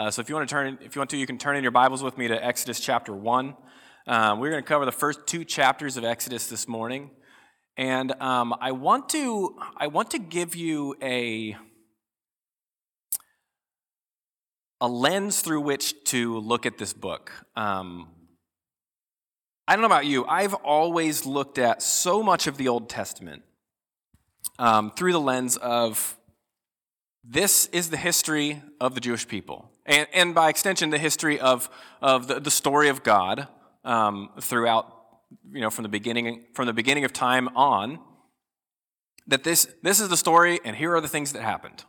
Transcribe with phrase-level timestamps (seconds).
[0.00, 1.62] Uh, so if you want to turn, if you want to, you can turn in
[1.62, 3.54] your Bibles with me to Exodus chapter one.
[4.06, 7.10] Um, we're going to cover the first two chapters of Exodus this morning,
[7.76, 11.54] and um, I want to, I want to give you a
[14.80, 17.30] a lens through which to look at this book.
[17.54, 18.08] Um,
[19.68, 23.42] I don't know about you, I've always looked at so much of the Old Testament
[24.58, 26.16] um, through the lens of
[27.22, 31.68] this is the history of the Jewish people, and, and by extension, the history of,
[32.00, 33.46] of the, the story of God
[33.84, 34.86] um, throughout,
[35.52, 37.98] you know, from the beginning from the beginning of time on.
[39.26, 41.84] That this this is the story, and here are the things that happened.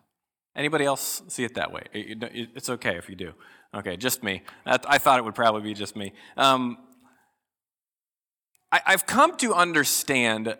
[0.55, 1.83] Anybody else see it that way?
[1.93, 3.33] It's okay if you do.
[3.73, 4.43] Okay, just me.
[4.65, 6.11] I thought it would probably be just me.
[6.35, 6.77] Um,
[8.71, 10.57] I, I've come to understand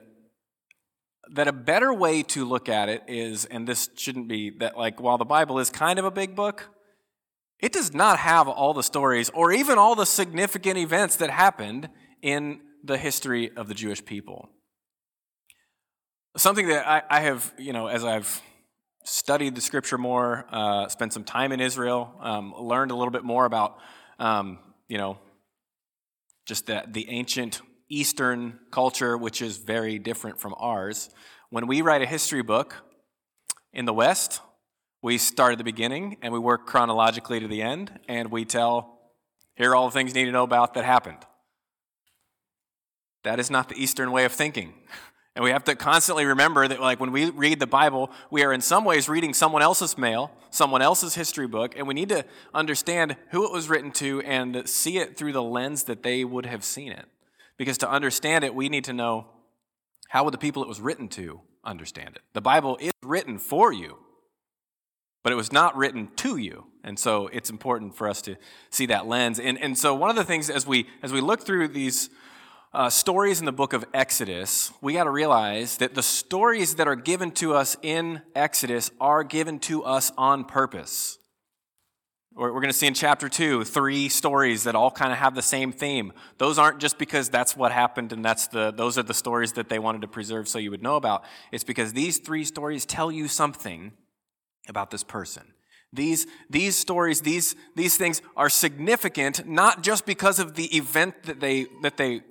[1.30, 5.00] that a better way to look at it is, and this shouldn't be that, like,
[5.00, 6.69] while the Bible is kind of a big book,
[7.59, 11.89] it does not have all the stories or even all the significant events that happened
[12.22, 14.50] in the history of the Jewish people.
[16.38, 18.41] Something that I, I have, you know, as I've
[19.03, 23.23] studied the scripture more, uh, spent some time in Israel, um, learned a little bit
[23.23, 23.78] more about,
[24.17, 25.19] um, you know,
[26.45, 27.61] just that the ancient
[27.92, 31.09] Eastern culture, which is very different from ours.
[31.50, 32.75] When we write a history book
[33.73, 34.39] in the West,
[35.03, 39.00] we start at the beginning and we work chronologically to the end, and we tell,
[39.56, 41.17] here are all the things you need to know about that happened.
[43.23, 44.73] That is not the Eastern way of thinking.
[45.34, 48.52] And we have to constantly remember that, like, when we read the Bible, we are
[48.52, 52.25] in some ways reading someone else's mail, someone else's history book, and we need to
[52.53, 56.45] understand who it was written to and see it through the lens that they would
[56.45, 57.06] have seen it.
[57.62, 59.28] Because to understand it, we need to know
[60.09, 62.23] how would the people it was written to understand it.
[62.34, 64.00] The Bible is written for you,
[65.23, 66.66] but it was not written to you.
[66.84, 68.35] And so it's important for us to
[68.72, 69.40] see that lens.
[69.40, 72.09] And, and so one of the things as we as we look through these
[72.74, 76.88] uh, stories in the book of Exodus, we got to realize that the stories that
[76.88, 81.19] are given to us in Exodus are given to us on purpose.
[82.34, 85.42] We're going to see in chapter 2 three stories that all kind of have the
[85.42, 86.14] same theme.
[86.38, 89.68] Those aren't just because that's what happened and that's the, those are the stories that
[89.68, 91.25] they wanted to preserve so you would know about.
[91.52, 93.91] It's because these three stories tell you something
[94.70, 95.44] about this person.
[95.91, 101.41] These, these stories, these, these things are significant not just because of the event that
[101.41, 102.22] they, that they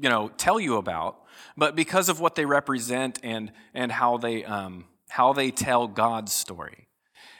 [0.00, 1.18] you know, tell you about,
[1.56, 6.32] but because of what they represent and, and how, they, um, how they tell God's
[6.32, 6.87] story.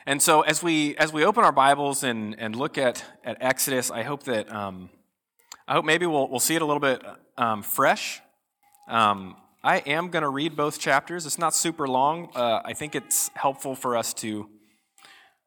[0.09, 3.91] And so as we as we open our Bibles and, and look at, at Exodus,
[3.91, 4.89] I hope that um,
[5.69, 7.03] I hope maybe we'll we'll see it a little bit
[7.37, 8.23] um, fresh.
[8.89, 11.27] Um, I am going to read both chapters.
[11.27, 12.31] It's not super long.
[12.35, 14.49] Uh, I think it's helpful for us to.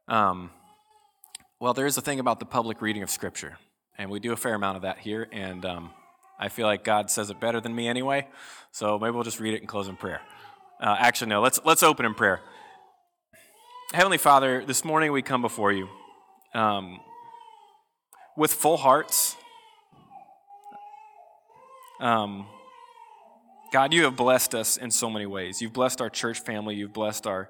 [0.07, 0.51] Um,
[1.59, 3.57] well, there is a thing about the public reading of Scripture,
[3.97, 5.27] and we do a fair amount of that here.
[5.31, 5.89] And um,
[6.39, 8.27] I feel like God says it better than me anyway.
[8.71, 10.21] So maybe we'll just read it and close in prayer.
[10.79, 11.41] Uh, actually, no.
[11.41, 12.41] Let's let's open in prayer.
[13.93, 15.89] Heavenly Father, this morning we come before you
[16.53, 17.01] um,
[18.37, 19.35] with full hearts.
[21.99, 22.47] Um,
[23.73, 25.61] God, you have blessed us in so many ways.
[25.61, 27.49] You've blessed our church family, you've blessed our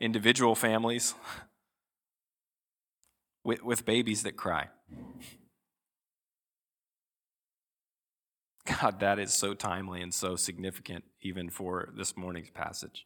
[0.00, 1.12] individual families
[3.44, 4.68] with, with babies that cry.
[8.80, 13.04] God, that is so timely and so significant, even for this morning's passage.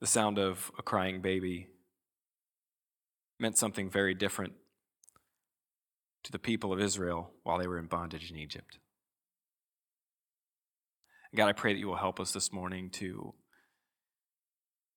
[0.00, 1.68] The sound of a crying baby
[3.38, 4.54] meant something very different
[6.24, 8.78] to the people of Israel while they were in bondage in Egypt.
[11.34, 13.34] God, I pray that you will help us this morning to,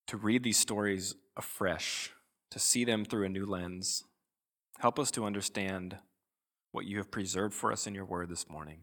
[0.08, 2.12] to read these stories afresh,
[2.52, 4.04] to see them through a new lens.
[4.80, 5.98] Help us to understand
[6.72, 8.80] what you have preserved for us in your word this morning.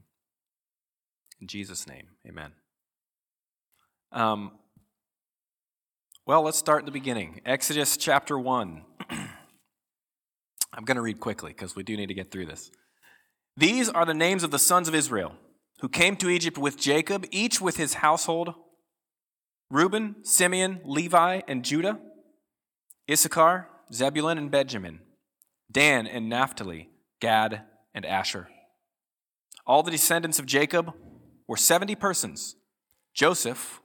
[1.41, 2.53] In Jesus' name, amen.
[4.13, 4.53] Um,
[6.31, 7.41] well, let's start at the beginning.
[7.45, 8.85] Exodus chapter 1.
[9.11, 12.71] I'm going to read quickly because we do need to get through this.
[13.57, 15.35] These are the names of the sons of Israel
[15.81, 18.55] who came to Egypt with Jacob, each with his household
[19.73, 21.99] Reuben, Simeon, Levi, and Judah,
[23.11, 25.01] Issachar, Zebulun, and Benjamin,
[25.69, 26.91] Dan and Naphtali,
[27.21, 27.63] Gad,
[27.93, 28.47] and Asher.
[29.67, 30.95] All the descendants of Jacob
[31.49, 32.55] were 70 persons.
[33.15, 33.81] Joseph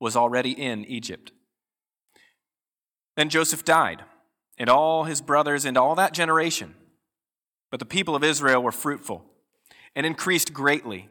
[0.00, 1.32] was already in Egypt.
[3.20, 4.02] Then Joseph died,
[4.56, 6.74] and all his brothers and all that generation.
[7.70, 9.26] But the people of Israel were fruitful
[9.94, 11.10] and increased greatly.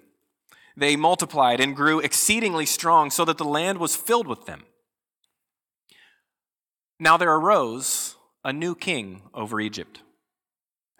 [0.75, 4.63] They multiplied and grew exceedingly strong, so that the land was filled with them.
[6.99, 10.01] Now there arose a new king over Egypt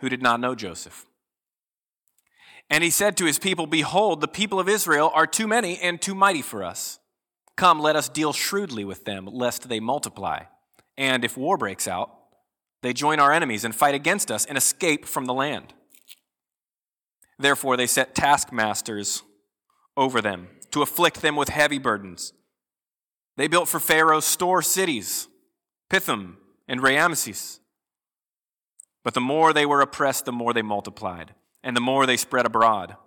[0.01, 1.07] who did not know Joseph.
[2.69, 5.99] And he said to his people, Behold, the people of Israel are too many and
[5.99, 6.99] too mighty for us.
[7.55, 10.43] Come, let us deal shrewdly with them, lest they multiply.
[10.99, 12.11] And if war breaks out,
[12.83, 15.73] they join our enemies and fight against us and escape from the land.
[17.39, 19.23] Therefore, they set taskmasters
[19.95, 22.33] over them to afflict them with heavy burdens.
[23.37, 25.29] They built for Pharaoh store cities,
[25.89, 26.35] Pithom
[26.67, 27.59] and Raamses.
[29.05, 32.45] But the more they were oppressed, the more they multiplied, and the more they spread
[32.45, 32.97] abroad.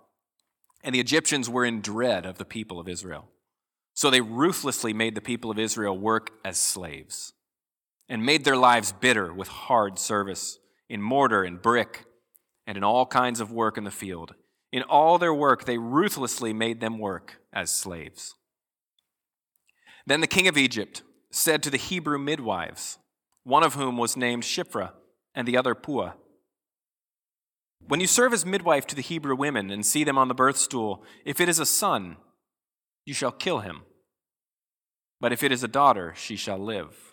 [0.83, 3.29] And the Egyptians were in dread of the people of Israel.
[3.93, 7.33] So they ruthlessly made the people of Israel work as slaves,
[8.09, 10.59] and made their lives bitter with hard service
[10.89, 12.05] in mortar and brick,
[12.67, 14.35] and in all kinds of work in the field.
[14.71, 18.35] In all their work, they ruthlessly made them work as slaves.
[20.05, 22.97] Then the king of Egypt said to the Hebrew midwives,
[23.43, 24.91] one of whom was named Shiphrah,
[25.35, 26.13] and the other Puah.
[27.85, 30.57] When you serve as midwife to the Hebrew women and see them on the birth
[30.57, 32.17] stool, if it is a son,
[33.05, 33.81] you shall kill him.
[35.19, 37.12] But if it is a daughter, she shall live.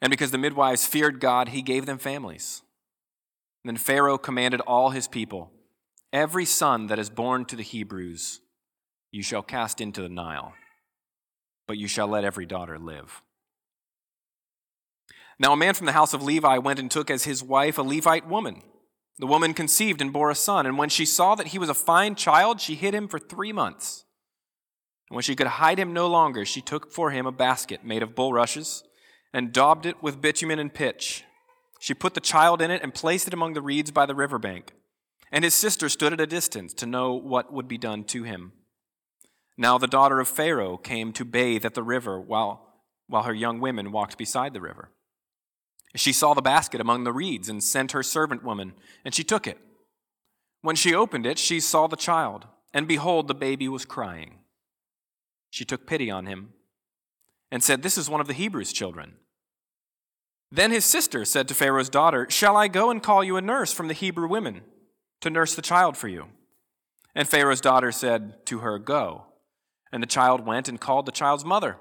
[0.00, 2.62] And because the midwives feared God, he gave them families.
[3.64, 5.50] Then Pharaoh commanded all his people
[6.12, 8.40] Every son that is born to the Hebrews
[9.10, 10.54] you shall cast into the Nile,
[11.66, 13.22] but you shall let every daughter live.
[15.38, 17.82] Now, a man from the house of Levi went and took as his wife a
[17.82, 18.62] Levite woman.
[19.18, 21.74] The woman conceived and bore a son, and when she saw that he was a
[21.74, 24.04] fine child, she hid him for three months.
[25.10, 28.02] And when she could hide him no longer, she took for him a basket made
[28.02, 28.84] of bulrushes
[29.36, 31.22] and daubed it with bitumen and pitch.
[31.78, 34.38] She put the child in it and placed it among the reeds by the river
[34.38, 34.72] bank.
[35.30, 38.52] And his sister stood at a distance to know what would be done to him.
[39.58, 43.60] Now the daughter of Pharaoh came to bathe at the river while, while her young
[43.60, 44.90] women walked beside the river.
[45.94, 48.72] She saw the basket among the reeds and sent her servant woman,
[49.04, 49.58] and she took it.
[50.62, 54.38] When she opened it, she saw the child, and behold, the baby was crying.
[55.50, 56.54] She took pity on him
[57.50, 59.16] and said, This is one of the Hebrews' children.
[60.50, 63.72] Then his sister said to Pharaoh's daughter, Shall I go and call you a nurse
[63.72, 64.62] from the Hebrew women
[65.20, 66.26] to nurse the child for you?
[67.14, 69.24] And Pharaoh's daughter said to her, Go.
[69.92, 71.76] And the child went and called the child's mother.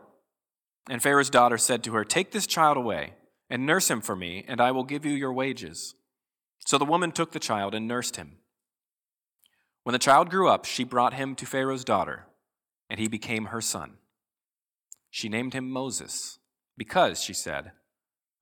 [0.90, 3.14] And Pharaoh's daughter said to her, Take this child away
[3.50, 5.96] and nurse him for me, and I will give you your wages.
[6.60, 8.38] So the woman took the child and nursed him.
[9.84, 12.26] When the child grew up, she brought him to Pharaoh's daughter,
[12.90, 13.98] and he became her son.
[15.12, 16.40] She named him Moses,
[16.76, 17.72] because, she said,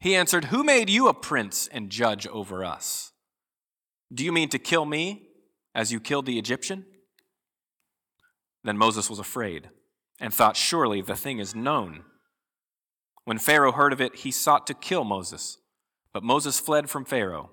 [0.00, 3.12] He answered, Who made you a prince and judge over us?
[4.12, 5.28] Do you mean to kill me
[5.74, 6.84] as you killed the Egyptian?
[8.62, 9.70] Then Moses was afraid
[10.20, 12.04] and thought, Surely the thing is known.
[13.24, 15.58] When Pharaoh heard of it, he sought to kill Moses.
[16.12, 17.50] But Moses fled from Pharaoh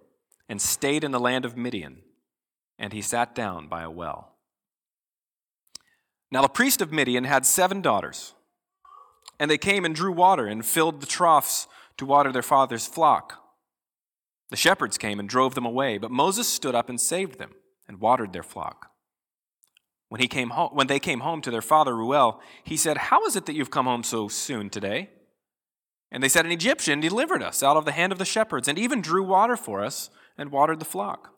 [0.47, 2.03] and stayed in the land of Midian,
[2.77, 4.35] and he sat down by a well.
[6.31, 8.33] Now the priest of Midian had seven daughters,
[9.39, 13.39] and they came and drew water and filled the troughs to water their father's flock.
[14.49, 17.51] The shepherds came and drove them away, but Moses stood up and saved them
[17.87, 18.91] and watered their flock.
[20.09, 23.25] When, he came home, when they came home to their father Reuel, he said, How
[23.25, 25.09] is it that you've come home so soon today?
[26.11, 28.77] And they said, An Egyptian delivered us out of the hand of the shepherds, and
[28.77, 31.33] even drew water for us and watered the flock.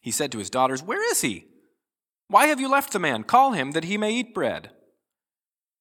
[0.00, 1.46] He said to his daughters, Where is he?
[2.28, 3.24] Why have you left the man?
[3.24, 4.70] Call him that he may eat bread.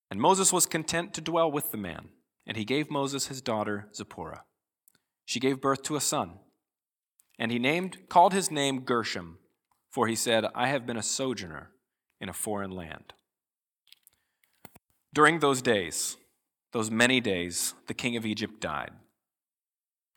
[0.10, 2.10] And Moses was content to dwell with the man,
[2.46, 4.44] and he gave Moses his daughter Zipporah.
[5.26, 6.40] She gave birth to a son,
[7.40, 9.38] and he named called his name Gershom,
[9.90, 11.72] for he said, I have been a sojourner
[12.20, 13.14] in a foreign land.
[15.14, 16.18] During those days,
[16.72, 18.92] those many days, the king of Egypt died.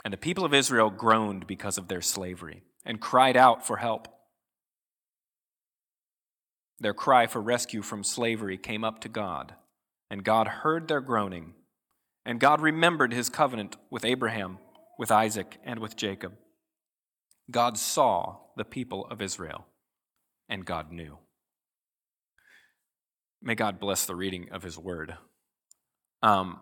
[0.04, 4.07] And the people of Israel groaned because of their slavery and cried out for help.
[6.78, 9.54] Their cry for rescue from slavery came up to God,
[10.11, 11.54] and God heard their groaning.
[12.26, 14.59] And God remembered his covenant with Abraham,
[14.99, 16.35] with Isaac, and with Jacob.
[17.50, 19.66] God saw the people of Israel,
[20.49, 21.19] and God knew.
[23.43, 25.16] May God bless the reading of his word.
[26.23, 26.61] Um,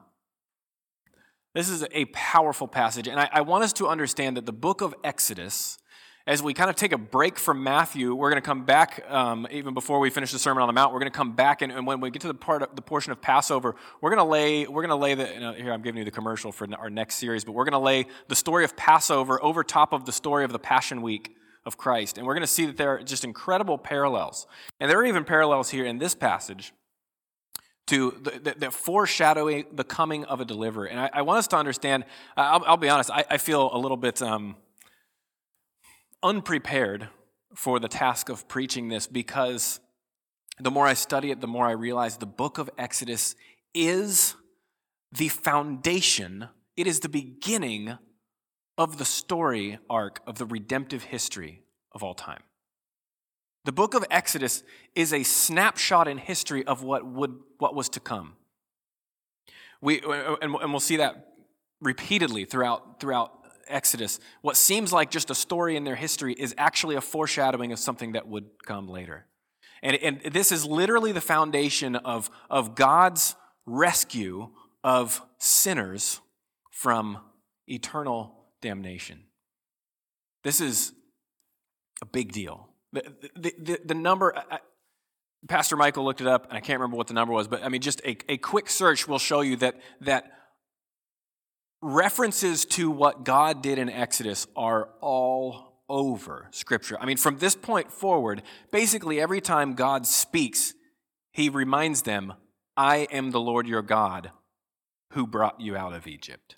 [1.54, 4.80] this is a powerful passage, and I, I, want us to understand that the book
[4.80, 5.78] of Exodus,
[6.26, 9.46] as we kind of take a break from Matthew, we're going to come back um,
[9.50, 10.92] even before we finish the Sermon on the Mount.
[10.92, 12.82] We're going to come back, and, and, when we get to the part, of, the
[12.82, 15.32] portion of Passover, we're going to lay, we're going to lay the.
[15.32, 17.72] You know, here, I'm giving you the commercial for our next series, but we're going
[17.72, 21.34] to lay the story of Passover over top of the story of the Passion Week
[21.64, 24.46] of Christ, and we're going to see that there are just incredible parallels,
[24.78, 26.72] and there are even parallels here in this passage
[27.86, 30.86] to the, the, foreshadowing the coming of a deliverer.
[30.86, 32.04] And I, I want us to understand,
[32.36, 34.54] I'll, I'll be honest, I, I, feel a little bit um,
[36.22, 37.08] unprepared
[37.54, 39.80] for the task of preaching this because
[40.58, 43.34] the more I study it, the more I realize the book of Exodus
[43.74, 44.34] is
[45.10, 47.98] the foundation, it is the beginning
[48.78, 51.62] of the story arc of the redemptive history
[51.92, 52.42] of all time.
[53.64, 54.62] The book of Exodus
[54.94, 58.34] is a snapshot in history of what, would, what was to come.
[59.80, 60.00] We,
[60.40, 61.28] and we'll see that
[61.80, 63.32] repeatedly throughout, throughout
[63.68, 64.20] Exodus.
[64.40, 68.12] What seems like just a story in their history is actually a foreshadowing of something
[68.12, 69.26] that would come later.
[69.82, 73.34] And, and this is literally the foundation of, of God's
[73.66, 74.50] rescue
[74.84, 76.20] of sinners
[76.70, 77.18] from
[77.66, 79.24] eternal damnation.
[80.44, 80.92] This is
[82.00, 82.68] a big deal.
[82.92, 83.04] The,
[83.36, 84.58] the, the, the number, I,
[85.48, 87.68] Pastor Michael looked it up, and I can't remember what the number was, but I
[87.68, 90.32] mean, just a, a quick search will show you that, that
[91.82, 96.96] references to what God did in Exodus are all over Scripture.
[97.00, 100.74] I mean, from this point forward, basically every time God speaks,
[101.32, 102.32] he reminds them,
[102.76, 104.30] I am the Lord your God
[105.10, 106.56] who brought you out of Egypt.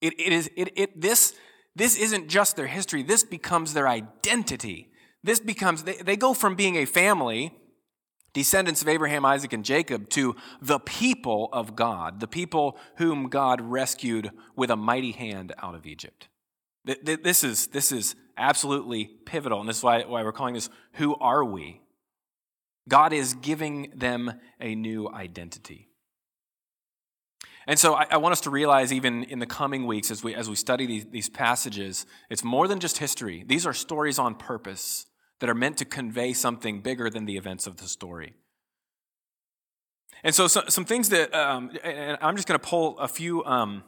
[0.00, 1.34] It, it is, it, it, this,
[1.74, 4.90] this isn't just their history, this becomes their identity.
[5.24, 7.52] This becomes, they, they go from being a family,
[8.38, 13.60] descendants of Abraham, Isaac, and Jacob, to the people of God, the people whom God
[13.60, 16.28] rescued with a mighty hand out of Egypt.
[16.84, 21.16] This is, this is absolutely pivotal, and this is why, why we're calling this Who
[21.16, 21.80] Are We?
[22.88, 25.88] God is giving them a new identity.
[27.66, 30.34] And so I, I, want us to realize, even in the coming weeks, as we,
[30.34, 33.44] as we study these, these passages, it's more than just history.
[33.46, 35.07] These are stories on purpose
[35.40, 38.34] that are meant to convey something bigger than the events of the story.
[40.24, 43.44] And so, so some things that, um, and I'm just going to pull a few,
[43.44, 43.84] um,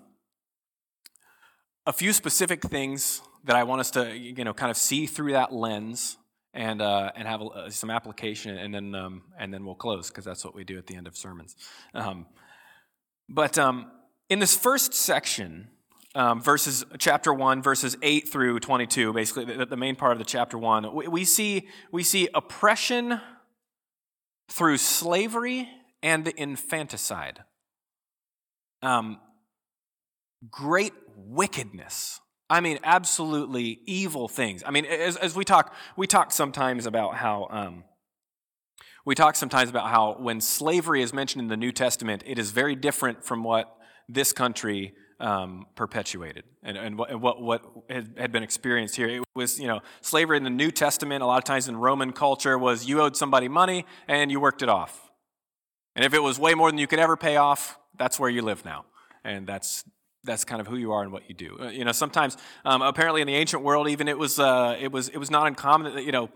[1.86, 5.32] a few specific things that I want us to, you know, kind of see through
[5.32, 6.18] that lens
[6.52, 10.24] and uh, and have a, some application, and then um, and then we'll close because
[10.24, 11.56] that's what we do at the end of sermons.
[11.94, 12.26] Um,
[13.28, 13.90] but um,
[14.28, 15.68] in this first section,
[16.14, 20.24] um, verses chapter 1 verses 8 through 22 basically the, the, main part of the
[20.24, 23.20] chapter 1 we, we, see we see oppression
[24.50, 25.68] through slavery
[26.02, 27.40] and infanticide.
[28.82, 29.20] Um,
[30.50, 32.20] great wickedness.
[32.48, 34.62] I mean absolutely evil things.
[34.66, 37.84] I mean as, as we talk we talk sometimes about how um,
[39.04, 42.50] we talk sometimes about how when slavery is mentioned in the New Testament, it is
[42.50, 43.72] very different from what
[44.08, 49.08] this country um, perpetuated and, and, what, what, what had been experienced here.
[49.08, 52.12] It was, you know, slavery in the New Testament, a lot of times in Roman
[52.12, 55.10] culture, was you owed somebody money and you worked it off.
[55.94, 58.42] And if it was way more than you could ever pay off, that's where you
[58.42, 58.86] live now.
[59.22, 59.84] And that's,
[60.24, 61.58] that's kind of who you are and what you do.
[61.60, 64.90] Uh, you know, sometimes, um, apparently in the ancient world, even it was, uh, it
[64.90, 66.30] was, it was not uncommon that, you know,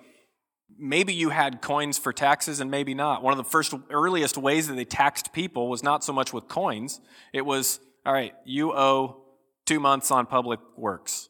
[0.76, 3.22] maybe you had coins for taxes and maybe not.
[3.22, 6.48] One of the first earliest ways that they taxed people was not so much with
[6.48, 7.00] coins.
[7.32, 9.24] It was, all right, you owe
[9.66, 11.28] two months on public works.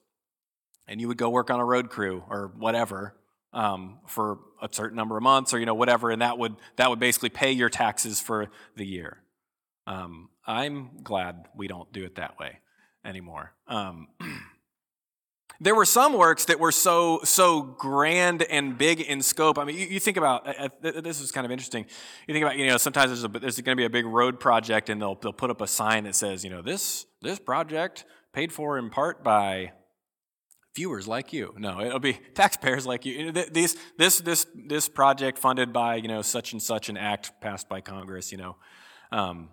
[0.87, 3.15] And you would go work on a road crew or whatever
[3.53, 6.11] um, for a certain number of months or, you know, whatever.
[6.11, 9.19] And that would, that would basically pay your taxes for the year.
[9.87, 12.59] Um, I'm glad we don't do it that way
[13.05, 13.53] anymore.
[13.67, 14.09] Um,
[15.61, 19.59] There were some works that were so so grand and big in scope.
[19.59, 21.87] I mean, you, you think about uh, uh this is kind of interesting.
[22.27, 24.91] You think about you know sometimes there's, there's going to be a big road project
[24.91, 28.53] and they'll they'll put up a sign that says you know this this project paid
[28.53, 29.73] for in part by
[30.75, 31.55] viewers like you.
[31.57, 33.33] No, it'll be taxpayers like you.
[33.33, 37.69] These this this this project funded by you know such and such an act passed
[37.69, 38.33] by Congress.
[38.33, 38.57] You know.
[39.13, 39.51] Um,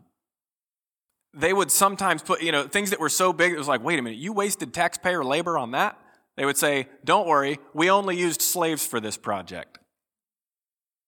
[1.34, 4.00] they would sometimes put, you know, things that were so big, it was like, wait
[4.00, 5.98] a minute, you wasted taxpayer labor on that?
[6.38, 9.80] They would say, don't worry, we only used slaves for this project.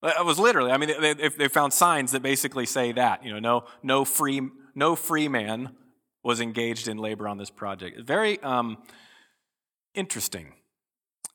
[0.04, 3.40] It was literally, I mean, they, they found signs that basically say that, you know,
[3.40, 4.42] no, no, free,
[4.76, 5.76] no free man
[6.24, 8.02] was engaged in labor on this project.
[8.02, 8.84] Very um,
[9.94, 10.54] interesting,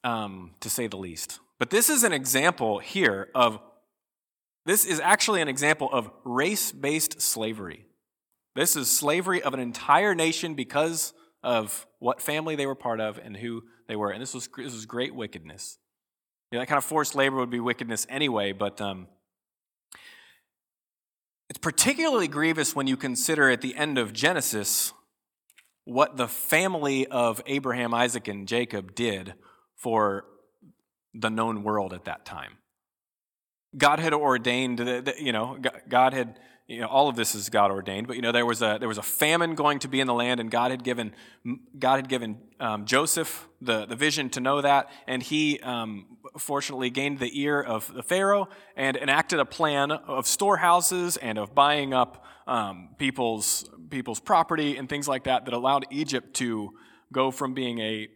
[0.05, 1.41] um, to say the least.
[1.59, 3.59] But this is an example here of,
[4.67, 7.87] this is actually an example of race based slavery.
[8.59, 11.13] This is slavery of an entire nation because
[11.45, 14.11] of what family they were part of and who they were.
[14.11, 15.79] And this was, this was great wickedness.
[16.51, 19.07] You know, that kind of forced labor would be wickedness anyway, but um,
[21.49, 24.93] it's particularly grievous when you consider at the end of Genesis
[25.85, 29.35] what the family of Abraham, Isaac, and Jacob did
[29.77, 30.25] for
[31.15, 32.59] the known world at that time.
[33.79, 35.59] God had ordained that, you know,
[35.89, 38.61] God had you know, all of this is God ordained, but you know, there was
[38.61, 41.15] a there was a famine going to be in the land, and God had given
[41.79, 46.91] God had given um, Joseph the, the vision to know that, and he um, fortunately
[46.91, 51.95] gained the ear of the Pharaoh and enacted a plan of storehouses and of buying
[51.95, 56.75] up um, people's people's property and things like that that allowed Egypt to
[57.11, 58.09] go from being a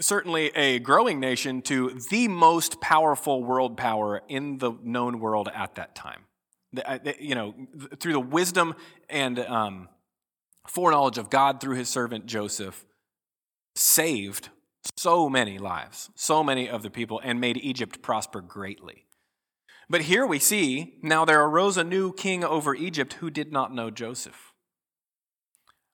[0.00, 5.74] certainly a growing nation to the most powerful world power in the known world at
[5.76, 6.22] that time.
[6.84, 7.54] Uh, you know,
[7.98, 8.74] through the wisdom
[9.08, 9.88] and um,
[10.68, 12.84] foreknowledge of God through his servant Joseph,
[13.74, 14.50] saved
[14.96, 19.06] so many lives, so many of the people, and made Egypt prosper greatly.
[19.88, 23.74] But here we see now there arose a new king over Egypt who did not
[23.74, 24.49] know Joseph.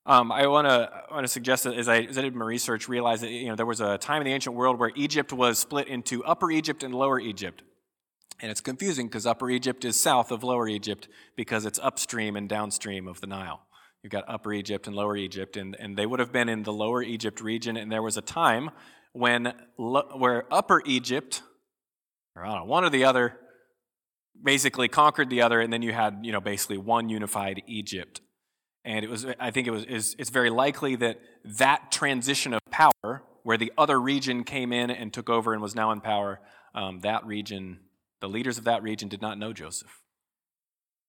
[0.08, 2.88] Um, I want to want to suggest that as I, as I did my research,
[2.88, 5.58] realized that you know there was a time in the ancient world where Egypt was
[5.58, 7.64] split into Upper Egypt and Lower Egypt,
[8.40, 12.48] and it's confusing because Upper Egypt is south of Lower Egypt because it's upstream and
[12.48, 13.62] downstream of the Nile.
[14.04, 16.72] You've got Upper Egypt and Lower Egypt, and, and they would have been in the
[16.72, 17.76] Lower Egypt region.
[17.76, 18.70] And there was a time
[19.12, 21.42] when where Upper Egypt,
[22.36, 23.36] or I don't know, one or the other,
[24.40, 28.20] basically conquered the other, and then you had you know basically one unified Egypt.
[28.86, 33.24] And it was, I think it was, it's very likely that that transition of power,
[33.42, 36.38] where the other region came in and took over and was now in power,
[36.72, 37.80] um, that region,
[38.20, 40.02] the leaders of that region did not know Joseph.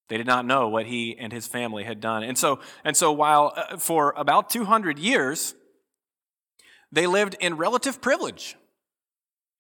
[0.10, 2.24] They did not know what he and his family had done.
[2.24, 5.54] And so, and so while uh, for about 200 years,
[6.92, 8.56] they lived in relative privilege.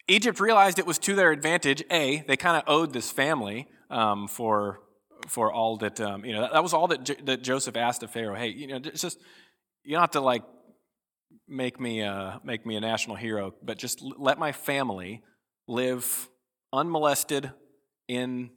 [0.07, 1.83] Egypt realized it was to their advantage.
[1.91, 4.79] A, they kind of owed this family um, for
[5.27, 8.03] for all that, um, you know, that, that, was all that, J- that Joseph asked
[8.03, 8.35] of Pharaoh.
[8.35, 9.19] Hey, you know, just,
[9.83, 10.43] you don't have to like
[11.47, 15.21] make me, uh, make me a national hero, but just let my family
[15.67, 16.29] live
[16.73, 17.51] unmolested
[18.07, 18.49] in,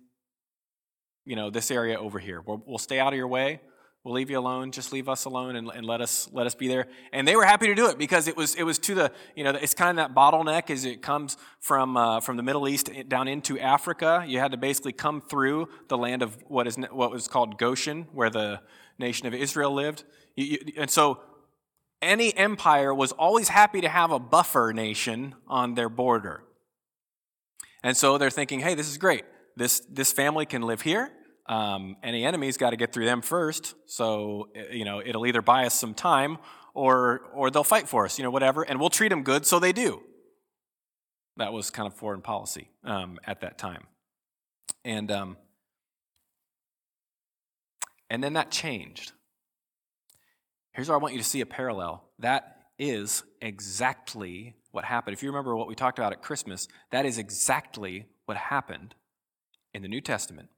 [1.24, 2.42] you know, this area over here.
[2.44, 3.60] We'll, we'll stay out of your way.
[4.02, 4.72] We'll leave you alone.
[4.72, 6.86] Just leave us alone and, and let us let us be there.
[7.12, 9.44] And they were happy to do it because it was it was to the you
[9.44, 12.90] know it's kind of that bottleneck as it comes from uh, from the Middle East
[13.08, 14.24] down into Africa.
[14.26, 18.06] You had to basically come through the land of what is what was called Goshen,
[18.12, 18.62] where the
[18.98, 20.04] nation of Israel lived.
[20.34, 21.20] You, you, and so
[22.00, 26.42] any empire was always happy to have a buffer nation on their border.
[27.82, 29.24] And so they're thinking, hey, this is great.
[29.56, 31.12] This this family can live here
[31.50, 33.74] um, any enemies got to get through them first.
[33.86, 36.38] So, eh, you know, it'll either buy us some time
[36.74, 39.58] or, or they'll fight for us, you know, whatever, and we'll treat them good, so
[39.58, 40.00] they do.
[41.36, 43.82] That was kind of foreign policy um, at that time.
[44.84, 45.36] And, um,
[48.08, 49.10] and then that changed.
[50.72, 52.04] Here's where I want you to see a parallel.
[52.20, 55.14] That is exactly what happened.
[55.14, 58.94] If you remember what we talked about at Christmas, that is exactly what happened
[59.74, 60.48] in the New Testament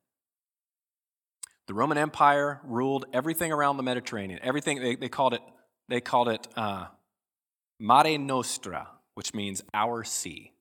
[1.69, 4.41] the Roman Empire ruled everything around the Mediterranean.
[4.43, 5.43] Everything they, they called it
[5.89, 6.87] they called it uh,
[7.79, 10.53] Mare Nostra, which means our sea.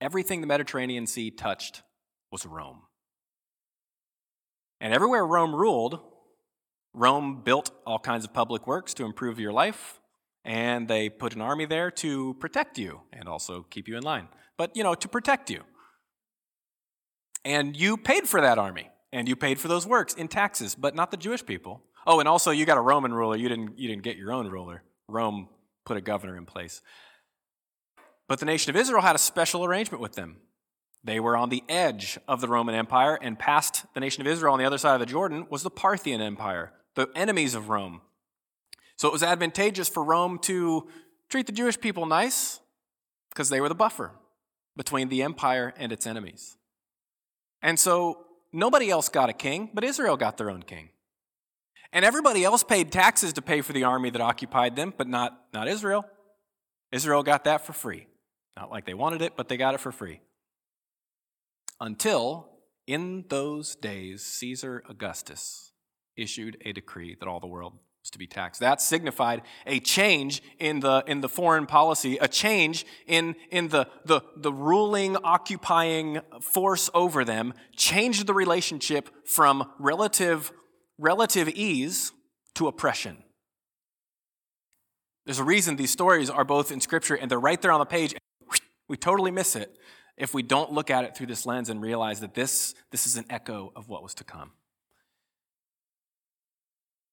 [0.00, 1.82] Everything the Mediterranean Sea touched
[2.32, 2.82] was Rome.
[4.80, 6.00] And everywhere Rome ruled,
[6.94, 10.00] Rome built all kinds of public works to improve your life,
[10.44, 14.28] and they put an army there to protect you and also keep you in line.
[14.56, 15.62] But, you know, to protect you.
[17.44, 18.90] And you paid for that army.
[19.12, 21.82] And you paid for those works in taxes, but not the Jewish people.
[22.06, 23.36] Oh, and also you got a Roman ruler.
[23.36, 24.82] You didn't, you didn't get your own ruler.
[25.08, 25.48] Rome
[25.84, 26.82] put a governor in place.
[28.28, 30.36] But the nation of Israel had a special arrangement with them.
[31.02, 34.52] They were on the edge of the Roman Empire, and past the nation of Israel
[34.52, 38.02] on the other side of the Jordan was the Parthian Empire, the enemies of Rome.
[38.96, 40.88] So it was advantageous for Rome to
[41.30, 42.60] treat the Jewish people nice
[43.30, 44.12] because they were the buffer
[44.76, 46.56] between the empire and its enemies.
[47.62, 50.90] And so nobody else got a king, but Israel got their own king.
[51.92, 55.38] And everybody else paid taxes to pay for the army that occupied them, but not,
[55.52, 56.04] not Israel.
[56.92, 58.06] Israel got that for free.
[58.56, 60.20] Not like they wanted it, but they got it for free.
[61.80, 62.48] Until,
[62.86, 65.72] in those days, Caesar Augustus
[66.16, 67.74] issued a decree that all the world
[68.10, 68.60] to be taxed.
[68.60, 73.88] That signified a change in the, in the foreign policy, a change in, in the,
[74.04, 80.52] the, the ruling, occupying force over them, changed the relationship from relative,
[80.98, 82.12] relative ease
[82.54, 83.18] to oppression.
[85.26, 87.86] There's a reason these stories are both in Scripture and they're right there on the
[87.86, 88.14] page.
[88.88, 89.76] We totally miss it
[90.16, 93.16] if we don't look at it through this lens and realize that this, this is
[93.16, 94.52] an echo of what was to come.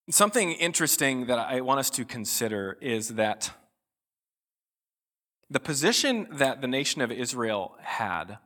[0.10, 3.52] Something interesting that I want us to consider is that
[5.50, 8.38] the position that the nation of Israel had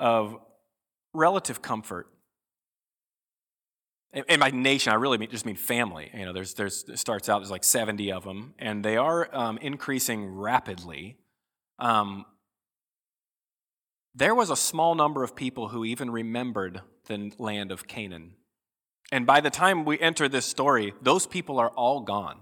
[0.00, 0.36] of
[1.14, 2.08] relative comfort,
[4.12, 6.10] and by nation, I really just mean family.
[6.12, 9.28] You know, there's, there's, it starts out, there's like 70 of them, and they are
[9.32, 11.18] um, increasing rapidly.
[11.78, 12.24] Um,
[14.16, 18.34] there was a small number of people who even remembered the land of Canaan
[19.12, 22.40] and by the time we enter this story, those people are all gone.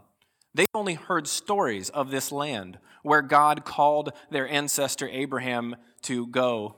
[0.54, 6.76] They've only heard stories of this land where God called their ancestor Abraham to go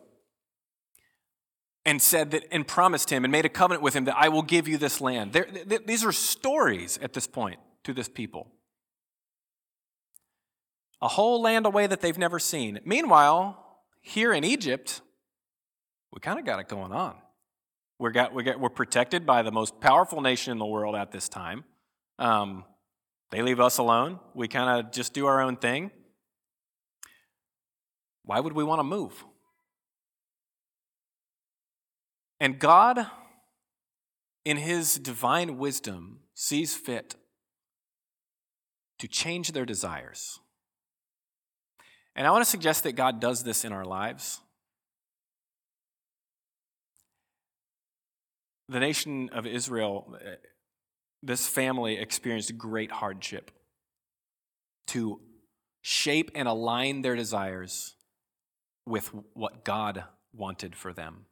[1.85, 4.43] and said that and promised him and made a covenant with him that I will
[4.43, 5.33] give you this land.
[5.33, 8.49] Th- these are stories at this point to this people.
[11.01, 12.79] A whole land away that they've never seen.
[12.85, 15.01] Meanwhile, here in Egypt,
[16.13, 17.15] we kind of got it going on.
[18.01, 21.13] We're, got, we got, we're protected by the most powerful nation in the world at
[21.13, 21.65] this time.
[22.19, 22.65] Um,
[23.31, 24.21] they leave us alone.
[24.33, 25.91] We kind of just do our own thing.
[28.25, 29.23] Why would we want to move?
[32.41, 33.07] And God,
[34.47, 37.17] in His divine wisdom, sees fit
[38.99, 40.41] to change their desires.
[42.17, 44.41] And I want to suggest that God does this in our lives.
[48.71, 50.37] The nation of Israel, eh,
[51.23, 53.51] this family experienced great hardship
[54.87, 55.21] to
[55.83, 57.97] shape and align their desires
[58.87, 61.27] with what God wanted for them.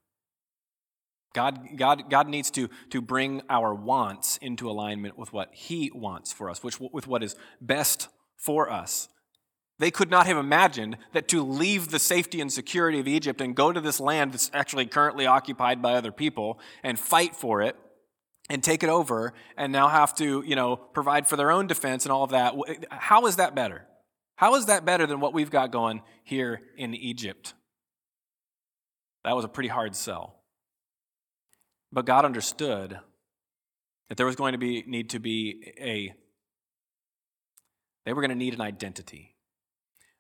[1.35, 6.33] God, God, God needs to, to bring our wants into alignment with what He wants
[6.33, 9.09] for us, which, with what is best for us.
[9.79, 13.55] They could not have imagined that to leave the safety and security of Egypt and
[13.55, 17.77] go to this land that's actually currently occupied by other people and fight for it
[18.51, 22.05] and take it over and now have to, you know, provide for their own defense
[22.05, 22.55] and all of that.
[22.91, 23.87] How is that better?
[24.37, 27.55] How is that better than what we've got going here in Egypt?
[29.25, 30.41] That was a pretty hard sell.
[31.93, 32.99] But God understood
[34.09, 36.15] that there was going to be need to be a
[38.05, 39.35] they were going to need an identity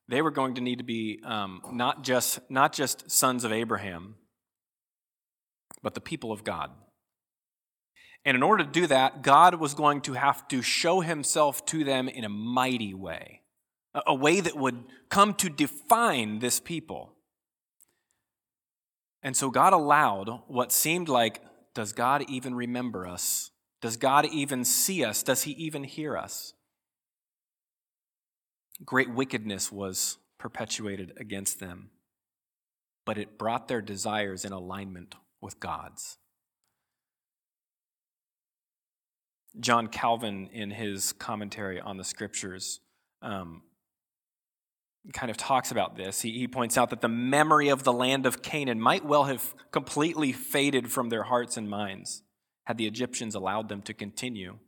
[0.09, 4.15] they were going to need to be um, not, just, not just sons of Abraham,
[5.83, 6.71] but the people of God.
[8.25, 11.85] And in order to do that, God was going to have to show himself to
[11.85, 13.43] them in a mighty way,
[14.07, 17.15] a way that would come to define this people.
[19.23, 21.43] And so God allowed what seemed like,
[21.75, 23.51] does God even remember us?
[23.81, 25.23] Does God even see us?
[25.23, 26.55] Does he even hear us?
[28.85, 31.91] Great wickedness was perpetuated against them,
[33.05, 36.19] but it brought their desires in alignment with God's.
[39.59, 42.81] John Calvin, in his commentary on the scriptures,
[43.23, 43.63] um,
[45.13, 46.21] kind of talks about this.
[46.21, 49.55] He, he points out that the memory of the land of Canaan might well have
[49.71, 52.23] completely faded from their hearts and minds
[52.67, 54.59] had the Egyptians allowed them to continue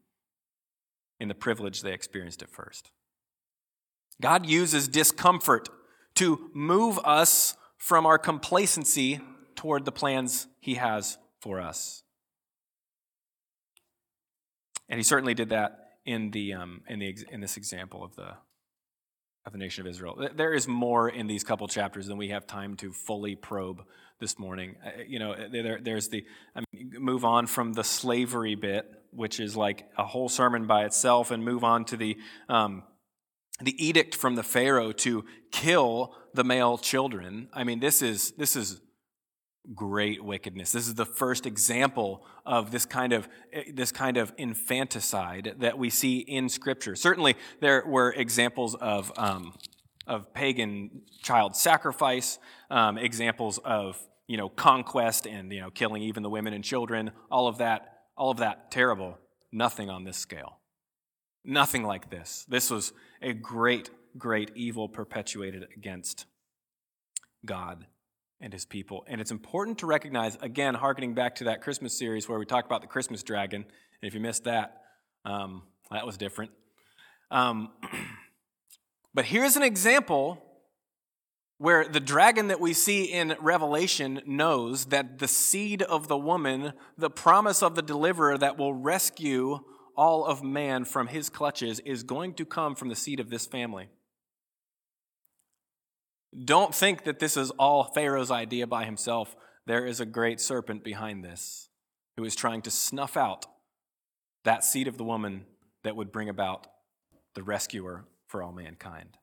[1.21, 2.91] in the privilege they experienced at first.
[4.21, 5.69] God uses discomfort
[6.17, 9.21] to move us from our complacency
[9.57, 12.03] toward the plans He has for us.
[14.89, 18.35] And He certainly did that in, the, um, in, the, in this example of the,
[19.47, 20.29] of the nation of Israel.
[20.35, 23.83] There is more in these couple chapters than we have time to fully probe
[24.21, 24.77] this morning.
[24.85, 29.41] Uh, you know, there, there's the I mean, move on from the slavery bit, which
[29.41, 32.17] is like a whole sermon by itself, and move on to the
[32.49, 32.83] um,
[33.61, 37.49] the edict from the Pharaoh to kill the male children.
[37.53, 38.81] I mean, this is, this is
[39.75, 40.73] great wickedness.
[40.73, 43.29] This is the first example of this kind of,
[43.73, 46.97] this kind of infanticide that we see in Scripture.
[46.97, 49.55] Certainly, there were examples of, um,
[50.07, 52.39] of pagan child sacrifice,
[52.71, 53.97] um, examples of
[54.27, 57.11] you know conquest and you know killing even the women and children.
[57.31, 59.19] All of that, all of that terrible.
[59.53, 60.60] Nothing on this scale.
[61.45, 62.45] Nothing like this.
[62.49, 66.27] This was a great, great evil perpetuated against
[67.45, 67.87] God
[68.41, 69.05] and his people.
[69.07, 72.67] And it's important to recognize, again, harkening back to that Christmas series where we talked
[72.67, 73.63] about the Christmas dragon.
[73.63, 74.83] And if you missed that,
[75.25, 76.51] um, that was different.
[77.31, 77.71] Um,
[79.15, 80.43] but here's an example
[81.59, 86.73] where the dragon that we see in Revelation knows that the seed of the woman,
[86.97, 89.61] the promise of the deliverer that will rescue
[90.01, 93.45] all of man from his clutches, is going to come from the seed of this
[93.45, 93.91] family.
[96.43, 99.37] Don't think that this is all Pharaoh's idea by himself.
[99.67, 101.69] There is a great serpent behind this
[102.17, 103.45] who is trying to snuff out
[104.45, 105.45] that seed of the woman
[105.85, 106.67] that would bring about
[107.35, 109.19] the rescuer for all mankind.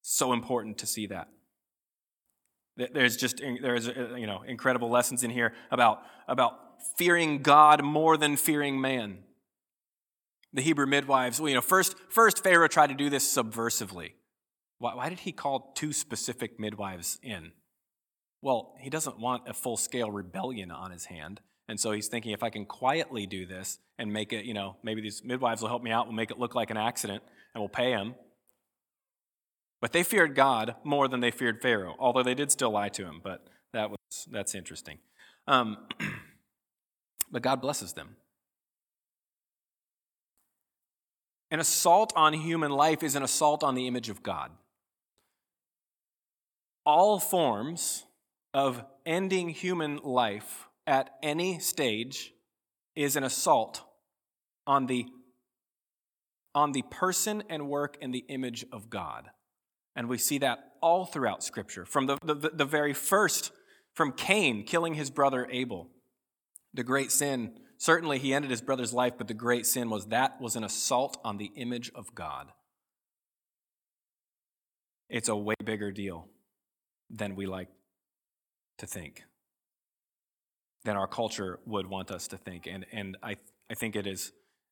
[0.00, 1.28] So important to see that.
[2.78, 6.58] There's just there's uh, you know incredible lessons in here about about
[6.96, 9.18] fearing God more than fearing man.
[10.54, 14.12] The Hebrew midwives, well, you know, first first Pharaoh tried to do this subversively.
[14.78, 17.52] Why, why did he call two specific midwives in?
[18.42, 21.40] Well, he doesn't want a full scale rebellion on his hand.
[21.68, 24.76] And so he's thinking if I can quietly do this and make it, you know,
[24.82, 27.22] maybe these midwives will help me out, we'll make it look like an accident,
[27.54, 28.14] and we'll pay him.
[29.80, 33.04] But they feared God more than they feared Pharaoh, although they did still lie to
[33.04, 33.98] him, but that was,
[34.30, 34.98] that's interesting.
[35.46, 35.76] Um,
[37.32, 38.16] but God blesses them.
[41.52, 44.50] An assault on human life is an assault on the image of God.
[46.86, 48.06] All forms
[48.54, 52.32] of ending human life at any stage
[52.96, 53.82] is an assault
[54.66, 55.04] on the,
[56.54, 59.28] on the person and work and the image of God.
[59.94, 61.84] And we see that all throughout Scripture.
[61.84, 63.52] From the, the, the very first,
[63.94, 65.90] from Cain killing his brother Abel,
[66.72, 70.40] the great sin, certainly he ended his brother's life, but the great sin was that
[70.40, 72.52] was an assault on the image of God.
[75.08, 76.28] It's a way bigger deal
[77.10, 77.66] than we like
[78.78, 79.24] to think,
[80.84, 82.68] than our culture would want us to think.
[82.68, 83.34] And, and I,
[83.68, 84.30] I think it is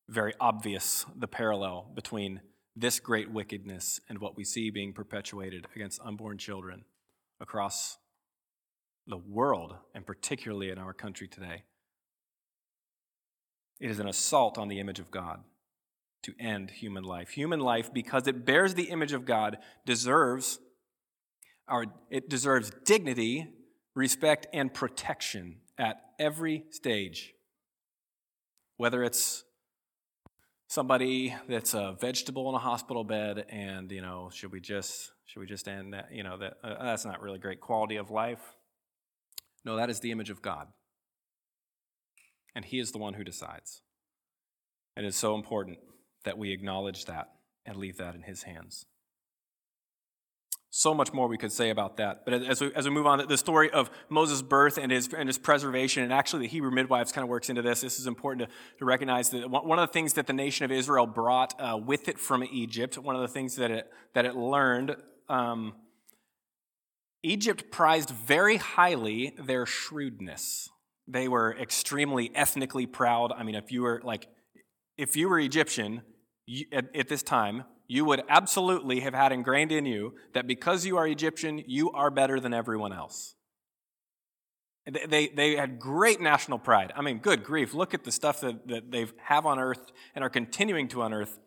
[0.09, 2.40] very obvious the parallel between
[2.77, 6.85] this great wickedness and what we see being perpetuated against unborn children
[7.40, 7.99] across
[9.09, 11.64] the world, and particularly in our country today.
[13.81, 15.40] It is an assault on the image of God
[16.23, 17.31] to end human life.
[17.31, 20.59] Human life, because it bears the image of God, deserves
[21.66, 23.49] our, it deserves dignity,
[23.95, 27.35] respect, and protection at every stage.
[28.77, 29.45] Whether it's
[30.71, 35.40] somebody that's a vegetable in a hospital bed and you know should we just should
[35.40, 38.38] we just end that you know that uh, that's not really great quality of life
[39.64, 40.69] no that is the image of god
[42.55, 43.83] and he is the one who decides
[44.97, 45.79] And it is so important
[46.25, 47.31] that we acknowledge that
[47.67, 48.87] and leave that in his hands
[50.71, 52.25] so much more we could say about that.
[52.25, 55.13] But as we, as we move on, to the story of Moses' birth and his,
[55.13, 57.81] and his preservation, and actually the Hebrew midwives kind of works into this.
[57.81, 60.71] This is important to, to recognize that one of the things that the nation of
[60.71, 64.37] Israel brought uh, with it from Egypt, one of the things that it, that it
[64.37, 64.95] learned,
[65.29, 65.75] um,
[67.25, 70.71] Egypt prized very highly their shrewdness.
[71.11, 73.33] They were extremely ethnically proud.
[73.33, 74.29] I mean, if you were like,
[74.96, 76.03] if you were Egyptian
[76.46, 80.87] you, at, at this time, you would absolutely have had ingrained in you that because
[80.87, 83.35] you are Egyptian, you are better than everyone else.
[85.09, 86.92] They, they had great national pride.
[86.96, 87.75] I mean, good grief.
[87.75, 91.38] Look at the stuff that, that they have unearthed and are continuing to unearth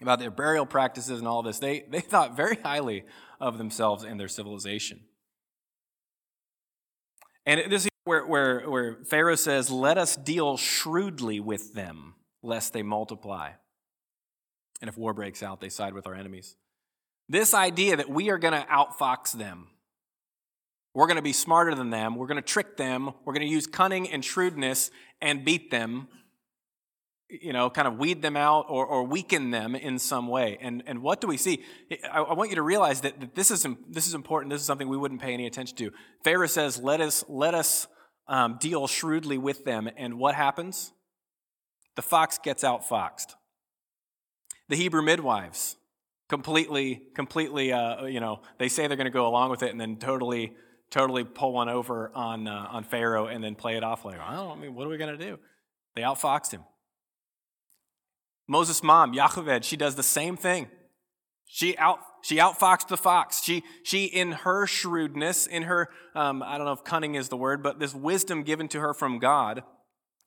[0.00, 1.58] about their burial practices and all this.
[1.58, 3.04] They, they thought very highly
[3.40, 5.00] of themselves and their civilization.
[7.46, 12.72] And this is where, where, where Pharaoh says, Let us deal shrewdly with them, lest
[12.72, 13.50] they multiply.
[14.80, 16.56] And if war breaks out, they side with our enemies.
[17.28, 19.68] This idea that we are going to outfox them,
[20.94, 23.52] we're going to be smarter than them, we're going to trick them, we're going to
[23.52, 24.90] use cunning and shrewdness
[25.22, 26.08] and beat them,
[27.30, 30.58] you know, kind of weed them out or, or weaken them in some way.
[30.60, 31.64] And, and what do we see?
[32.12, 34.52] I, I want you to realize that, that this, is, this is important.
[34.52, 35.90] This is something we wouldn't pay any attention to.
[36.22, 37.86] Pharaoh says, let us, let us
[38.26, 39.88] um, deal shrewdly with them.
[39.96, 40.92] And what happens?
[41.96, 43.34] The fox gets outfoxed.
[44.68, 45.76] The Hebrew midwives,
[46.28, 49.80] completely, completely, uh, you know, they say they're going to go along with it and
[49.80, 50.54] then totally,
[50.90, 54.34] totally pull one over on, uh, on Pharaoh and then play it off like, I
[54.34, 55.38] don't I mean, what are we going to do?
[55.94, 56.62] They outfoxed him.
[58.48, 60.68] Moses' mom, Yocheved, she does the same thing.
[61.54, 63.40] She out she outfoxed the fox.
[63.40, 67.36] She she in her shrewdness, in her um, I don't know if cunning is the
[67.36, 69.62] word, but this wisdom given to her from God,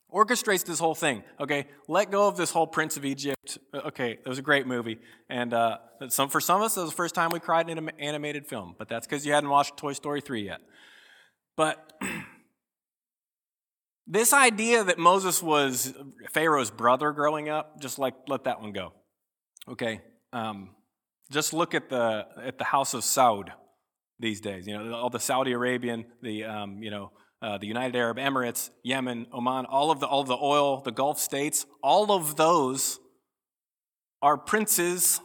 [0.09, 1.23] orchestrates this whole thing.
[1.37, 3.57] Okay, let go of this whole Prince of Egypt.
[3.75, 6.91] Okay, it was a great movie, and uh, some for some of us, it was
[6.91, 8.75] the first time we cried in an animated film.
[8.79, 10.61] But that's because you hadn't watched Toy Story three yet.
[11.57, 11.91] But
[14.07, 15.93] this idea that Moses was
[16.31, 18.93] Pharaoh's brother growing up, just like let that one go.
[19.69, 19.99] Okay.
[20.31, 20.69] Um,
[21.31, 23.49] just look at the at the house of Saud
[24.19, 24.67] these days.
[24.67, 27.11] You know, all the Saudi Arabian, the um, you know,
[27.41, 30.91] uh, the United Arab Emirates, Yemen, Oman, all of the all of the oil, the
[30.91, 32.99] Gulf states, all of those
[34.21, 35.21] are princes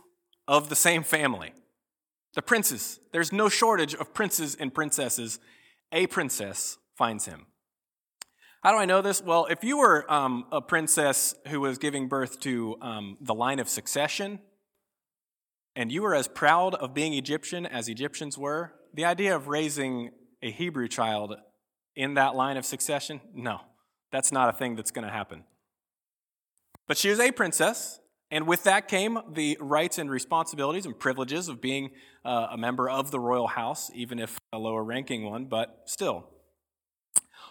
[0.46, 1.52] of the same family.
[2.34, 2.98] The princes.
[3.12, 5.38] There's no shortage of princes and princesses.
[5.92, 7.46] A princess finds him.
[8.62, 9.22] How do I know this?
[9.22, 13.58] Well, if you were um, a princess who was giving birth to um, the line
[13.58, 14.38] of succession,
[15.74, 20.10] and you were as proud of being Egyptian as Egyptians were, the idea of raising
[20.42, 21.36] a Hebrew child
[21.96, 23.60] in that line of succession, no,
[24.10, 25.44] that's not a thing that's going to happen.
[26.88, 31.48] But she was a princess, and with that came the rights and responsibilities and privileges
[31.48, 31.90] of being
[32.24, 36.28] uh, a member of the royal house, even if a lower ranking one, but still.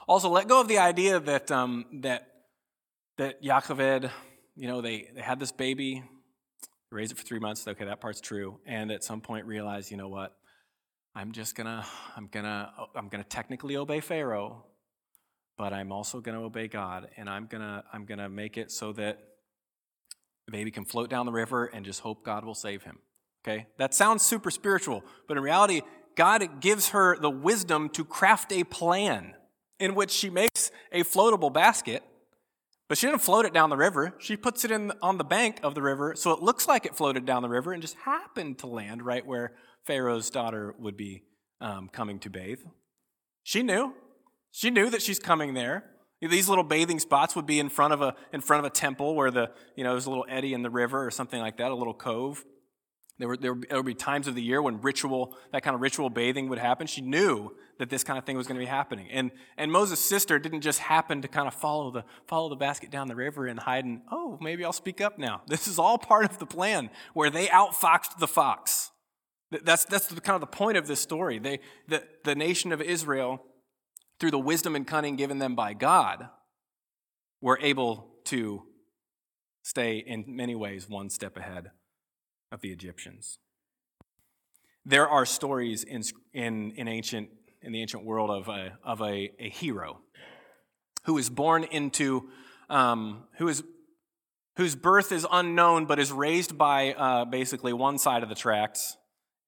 [0.07, 2.27] Also, let go of the idea that, um, that,
[3.17, 4.09] that Yocheved,
[4.55, 6.03] you know, they, they had this baby,
[6.91, 7.67] raised it for three months.
[7.67, 8.59] Okay, that part's true.
[8.65, 10.35] And at some point realize, you know what?
[11.15, 14.65] I'm just gonna, I'm gonna, uh, I'm gonna technically obey Pharaoh,
[15.57, 19.19] but I'm also gonna obey God, and I'm gonna, I'm gonna make it so that
[20.45, 22.99] the baby can float down the river and just hope God will save him.
[23.43, 25.81] Okay, that sounds super spiritual, but in reality,
[26.15, 29.33] God gives her the wisdom to craft a plan
[29.79, 32.03] in which she makes a floatable basket
[32.91, 34.13] but she didn't float it down the river.
[34.17, 36.93] She puts it in on the bank of the river so it looks like it
[36.93, 39.53] floated down the river and just happened to land right where
[39.85, 41.23] Pharaoh's daughter would be
[41.61, 42.59] um, coming to bathe.
[43.43, 43.93] She knew.
[44.51, 45.85] She knew that she's coming there.
[46.19, 49.15] These little bathing spots would be in front of a in front of a temple
[49.15, 51.71] where the you know there's a little eddy in the river or something like that,
[51.71, 52.43] a little cove.
[53.21, 56.49] There, there, would, be times of the year when ritual, that kind of ritual bathing
[56.49, 56.87] would happen.
[56.87, 59.07] She knew that this kind of thing was going to be happening.
[59.11, 62.89] And, and Moses' sister didn't just happen to kind of follow the, follow the basket
[62.89, 65.43] down the river and hide and, oh, maybe I'll speak up now.
[65.45, 68.89] This is all part of the plan where they outfoxed the fox.
[69.51, 71.37] That's, that's the, kind of the point of this story.
[71.37, 73.43] They, the, the nation of Israel,
[74.19, 76.27] through the wisdom and cunning given them by God,
[77.39, 78.63] were able to
[79.61, 81.69] stay in many ways one step ahead
[82.51, 83.37] of the Egyptians.
[84.85, 87.29] There are stories in, in, in, ancient,
[87.61, 89.99] in the ancient world of a, of a, a hero
[91.03, 92.29] who is born into,
[92.69, 93.63] um, who is,
[94.57, 98.97] whose birth is unknown but is raised by uh, basically one side of the tracks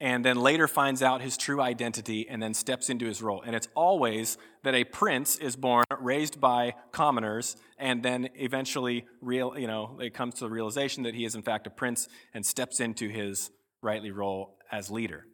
[0.04, 3.42] and then later finds out his true identity and then steps into his role.
[3.42, 9.58] And it's always that a prince is born, raised by commoners, and then eventually, real,
[9.58, 12.46] you know, it comes to the realization that he is in fact a prince and
[12.46, 13.50] steps into his
[13.82, 15.26] rightly role as leader.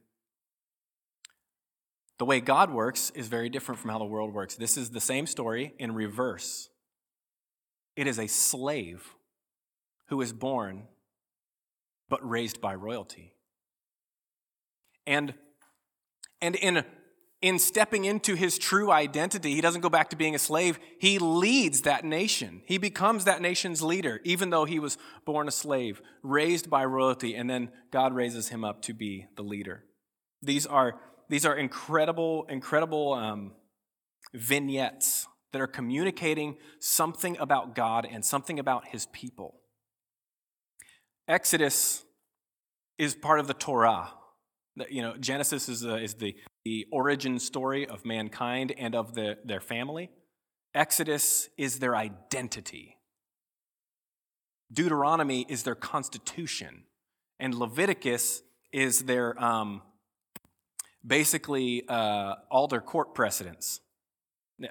[2.19, 4.55] The way God works is very different from how the world works.
[4.55, 6.69] This is the same story in reverse.
[7.95, 9.15] It is a slave
[10.09, 10.83] who is born
[12.07, 13.33] but raised by royalty.
[15.05, 15.33] And,
[16.41, 16.83] and in,
[17.41, 20.79] in stepping into his true identity, he doesn't go back to being a slave.
[20.99, 22.61] He leads that nation.
[22.65, 27.35] He becomes that nation's leader, even though he was born a slave, raised by royalty,
[27.35, 29.85] and then God raises him up to be the leader.
[30.41, 33.53] These are, these are incredible, incredible um,
[34.33, 39.61] vignettes that are communicating something about God and something about his people.
[41.27, 42.03] Exodus
[42.97, 44.11] is part of the Torah,
[44.89, 49.37] you know, Genesis is, uh, is the, the origin story of mankind and of the,
[49.43, 50.09] their family.
[50.73, 52.97] Exodus is their identity.
[54.71, 56.83] Deuteronomy is their constitution.
[57.39, 59.81] And Leviticus is their, um,
[61.05, 63.81] basically, uh, all their court precedents.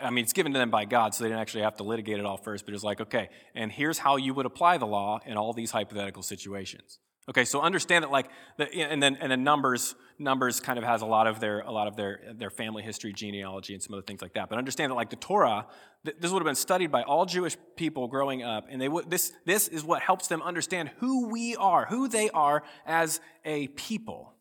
[0.00, 2.18] I mean, it's given to them by God, so they didn't actually have to litigate
[2.18, 5.18] it all first, but it's like, okay, and here's how you would apply the law
[5.24, 6.98] in all these hypothetical situations.
[7.28, 11.06] Okay, so understand that like and then and then numbers numbers kind of has a
[11.06, 14.22] lot of their a lot of their their family history, genealogy, and some other things
[14.22, 14.48] like that.
[14.48, 15.66] But understand that like the Torah,
[16.06, 19.10] th- this would have been studied by all Jewish people growing up, and they would
[19.10, 23.66] this this is what helps them understand who we are, who they are as a
[23.68, 24.32] people.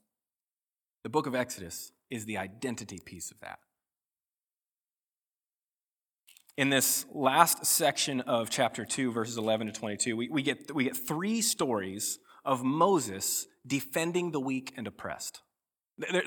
[1.03, 3.59] The book of Exodus is the identity piece of that.
[6.55, 10.85] In this last section of chapter 2, verses 11 to 22, we, we, get, we
[10.85, 12.17] get three stories
[12.47, 15.41] of Moses defending the weak and oppressed.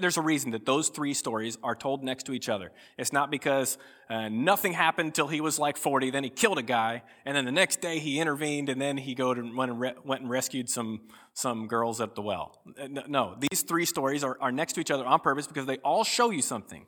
[0.00, 2.72] There's a reason that those three stories are told next to each other.
[2.98, 6.62] It's not because uh, nothing happened till he was like 40, then he killed a
[6.62, 9.80] guy, and then the next day he intervened, and then he go to, went, and
[9.80, 11.02] re- went and rescued some,
[11.34, 12.60] some girls at the well.
[12.78, 15.78] Uh, no, these three stories are, are next to each other on purpose because they
[15.78, 16.84] all show you something.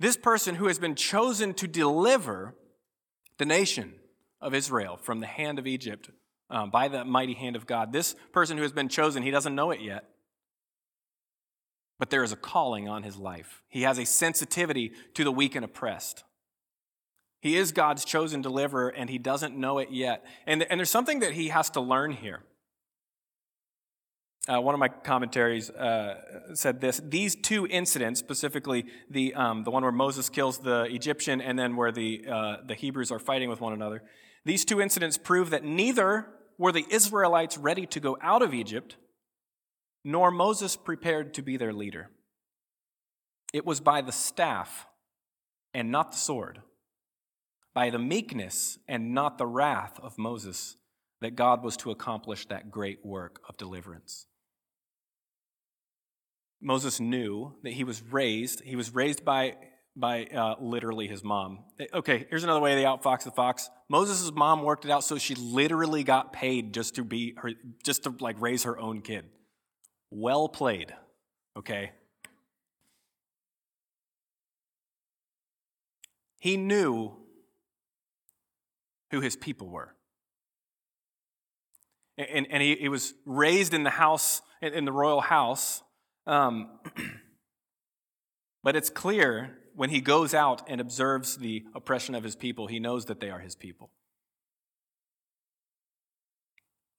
[0.00, 2.54] This person who has been chosen to deliver
[3.36, 3.92] the nation
[4.40, 6.10] of Israel from the hand of Egypt
[6.52, 9.54] um, by the mighty hand of God, this person who has been chosen, he doesn't
[9.54, 10.04] know it yet
[12.02, 13.62] but there is a calling on his life.
[13.68, 16.24] He has a sensitivity to the weak and oppressed.
[17.40, 20.26] He is God's chosen deliverer, and he doesn't know it yet.
[20.44, 22.40] And, and there's something that he has to learn here.
[24.48, 29.70] Uh, one of my commentaries uh, said this these two incidents, specifically the, um, the
[29.70, 33.48] one where Moses kills the Egyptian and then where the, uh, the Hebrews are fighting
[33.48, 34.02] with one another,
[34.44, 36.26] these two incidents prove that neither
[36.62, 38.94] were the Israelites ready to go out of Egypt,
[40.04, 42.08] nor Moses prepared to be their leader.
[43.52, 44.86] It was by the staff
[45.74, 46.62] and not the sword,
[47.74, 50.76] by the meekness and not the wrath of Moses,
[51.20, 54.28] that God was to accomplish that great work of deliverance.
[56.60, 59.56] Moses knew that he was raised, he was raised by,
[59.94, 61.64] by uh, literally his mom.
[61.92, 63.68] Okay, here's another way they outfox the fox.
[63.88, 67.50] Moses' mom worked it out so she literally got paid just to be her,
[67.84, 69.26] just to like raise her own kid.
[70.10, 70.94] Well played,
[71.56, 71.92] okay?
[76.40, 77.12] He knew
[79.10, 79.94] who his people were.
[82.18, 85.82] And, and he, he was raised in the house, in the royal house.
[86.26, 86.78] Um,
[88.62, 92.78] but it's clear when he goes out and observes the oppression of his people, he
[92.78, 93.90] knows that they are his people.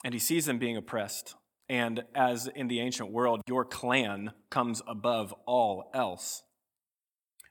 [0.03, 1.36] And he sees them being oppressed.
[1.69, 6.43] And as in the ancient world, your clan comes above all else.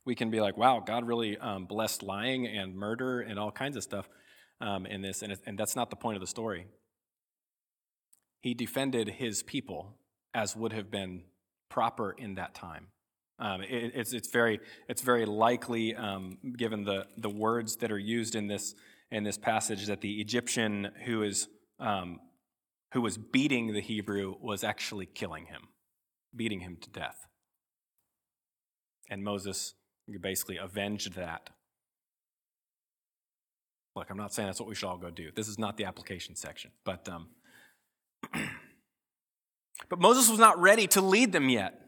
[0.04, 3.76] We can be like, wow, God really um, blessed lying and murder and all kinds
[3.76, 4.08] of stuff
[4.60, 5.22] um, in this.
[5.22, 6.66] And, and that's not the point of the story.
[8.40, 9.96] He defended his people
[10.34, 11.22] as would have been
[11.68, 12.88] proper in that time.
[13.42, 17.98] Um, it, it's, it's, very, it's very likely, um, given the, the words that are
[17.98, 18.76] used in this,
[19.10, 21.48] in this passage, that the Egyptian who is
[21.80, 22.20] um,
[22.92, 25.62] who was beating the Hebrew was actually killing him,
[26.36, 27.26] beating him to death.
[29.10, 29.74] And Moses
[30.20, 31.50] basically avenged that.
[33.96, 35.30] Look, I'm not saying that's what we should all go do.
[35.34, 36.70] This is not the application section.
[36.84, 37.28] But, um,
[39.88, 41.81] but Moses was not ready to lead them yet.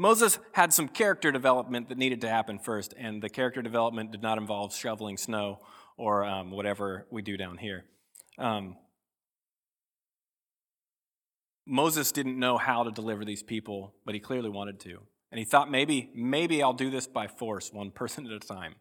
[0.00, 4.22] Moses had some character development that needed to happen first, and the character development did
[4.22, 5.58] not involve shoveling snow
[5.98, 7.84] or um, whatever we do down here.
[8.38, 8.76] Um,
[11.66, 15.00] Moses didn't know how to deliver these people, but he clearly wanted to.
[15.30, 18.76] And he thought maybe, maybe I'll do this by force, one person at a time.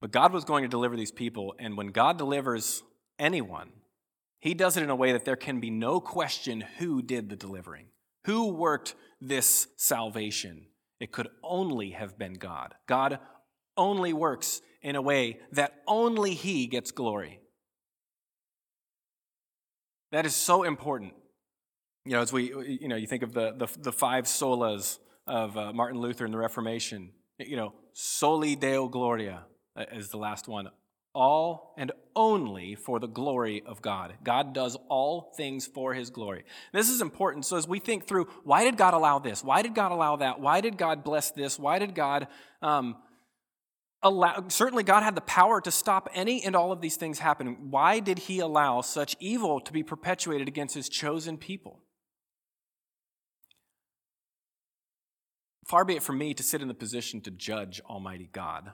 [0.00, 2.84] But God was going to deliver these people, and when God delivers
[3.18, 3.72] anyone,
[4.38, 7.36] he does it in a way that there can be no question who did the
[7.36, 7.86] delivering,
[8.24, 10.66] who worked this salvation.
[11.00, 12.74] It could only have been God.
[12.86, 13.18] God
[13.76, 17.40] only works in a way that only he gets glory.
[20.12, 21.14] That is so important.
[22.04, 25.56] You know, as we, you know, you think of the, the, the five solas of
[25.56, 29.44] uh, Martin Luther and the Reformation, you know, soli deo gloria
[29.76, 30.68] uh, is the last one.
[31.14, 34.14] All and only for the glory of God.
[34.22, 36.44] God does all things for his glory.
[36.72, 37.44] This is important.
[37.44, 39.42] So, as we think through, why did God allow this?
[39.42, 40.40] Why did God allow that?
[40.40, 41.58] Why did God bless this?
[41.58, 42.28] Why did God
[42.62, 42.96] um,
[44.02, 47.56] allow, certainly God had the power to stop any and all of these things happening.
[47.70, 51.80] Why did he allow such evil to be perpetuated against his chosen people?
[55.66, 58.72] Far be it from me to sit in the position to judge Almighty God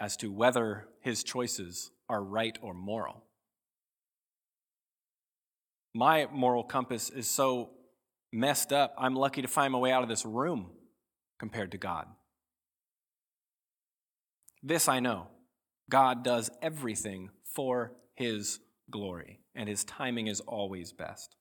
[0.00, 3.22] as to whether his choices are right or moral.
[5.94, 7.70] My moral compass is so
[8.32, 10.70] messed up, I'm lucky to find my way out of this room
[11.38, 12.06] compared to God.
[14.62, 15.28] This I know
[15.88, 21.34] God does everything for his glory, and his timing is always best.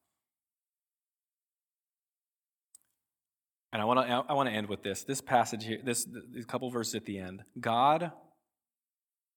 [3.71, 5.03] And I want to I want to end with this.
[5.03, 7.43] This passage here, this these couple verses at the end.
[7.59, 8.11] God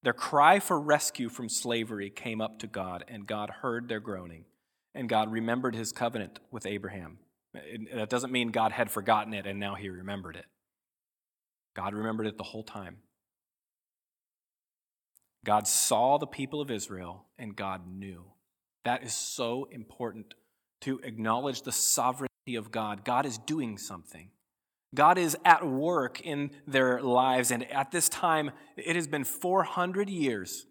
[0.03, 4.45] their cry for rescue from slavery came up to God, and God heard their groaning,
[4.93, 7.19] and God remembered his covenant with Abraham.
[7.93, 10.45] That doesn't mean God had forgotten it and now he remembered it.
[11.75, 12.97] God remembered it the whole time.
[15.45, 18.25] God saw the people of Israel and God knew.
[18.85, 20.33] That is so important
[20.81, 23.05] to acknowledge the sovereignty of God.
[23.05, 24.29] God is doing something.
[24.93, 27.51] God is at work in their lives.
[27.51, 30.65] And at this time, it has been 400 years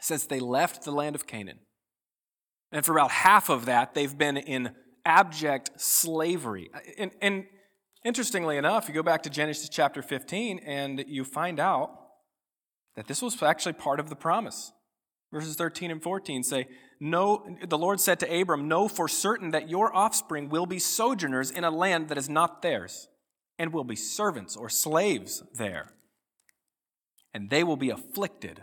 [0.00, 1.58] since they left the land of Canaan.
[2.72, 4.70] And for about half of that, they've been in
[5.04, 6.70] abject slavery.
[6.98, 7.46] And, and
[8.04, 11.90] interestingly enough, you go back to Genesis chapter 15 and you find out
[12.96, 14.72] that this was actually part of the promise.
[15.32, 16.66] Verses 13 and 14 say,
[16.98, 21.50] "No, the Lord said to Abram, Know for certain that your offspring will be sojourners
[21.52, 23.08] in a land that is not theirs,
[23.60, 25.92] and will be servants or slaves there.
[27.34, 28.62] And they will be afflicted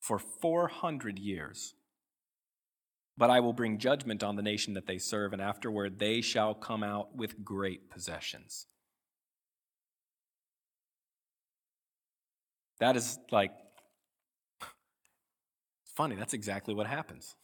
[0.00, 1.74] for 400 years.
[3.18, 6.54] But I will bring judgment on the nation that they serve, and afterward they shall
[6.54, 8.66] come out with great possessions.
[12.78, 13.52] That is like
[14.62, 16.16] it's funny.
[16.16, 17.36] That's exactly what happens.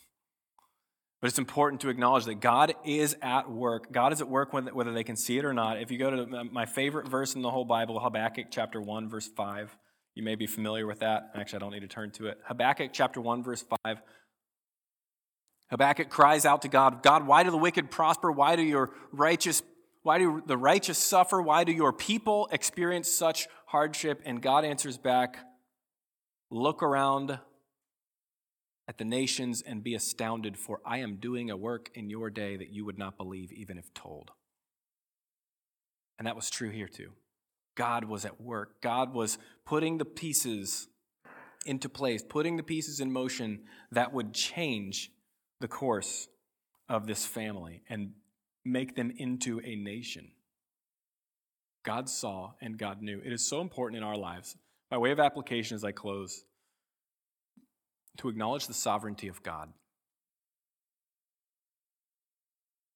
[1.21, 3.91] But it's important to acknowledge that God is at work.
[3.91, 5.81] God is at work whether they can see it or not.
[5.81, 9.27] If you go to my favorite verse in the whole Bible, Habakkuk chapter 1, verse
[9.27, 9.77] 5,
[10.15, 11.31] you may be familiar with that.
[11.35, 12.39] Actually, I don't need to turn to it.
[12.45, 14.03] Habakkuk chapter 1, verse 5.
[15.71, 18.31] Habakkuk cries out to God, God, why do the wicked prosper?
[18.31, 19.63] Why do your righteous
[20.07, 21.43] why do the righteous suffer?
[21.43, 24.23] Why do your people experience such hardship?
[24.25, 25.37] And God answers back,
[26.49, 27.41] Look around
[28.89, 32.57] at the nations and be astounded, for I am doing a work in your day
[32.57, 34.31] that you would not believe, even if told.
[36.19, 37.11] And that was true here too.
[37.77, 38.81] God was at work.
[38.81, 40.89] God was putting the pieces
[41.67, 43.61] into place, putting the pieces in motion
[43.91, 45.11] that would change
[45.61, 46.29] the course
[46.89, 48.13] of this family and
[48.65, 50.31] make them into a nation.
[51.85, 53.21] God saw and God knew.
[53.25, 54.57] It is so important in our lives.
[54.91, 56.45] By way of application, as I close,
[58.19, 59.73] to acknowledge the sovereignty of God,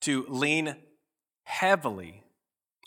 [0.02, 0.76] to lean
[1.44, 2.24] heavily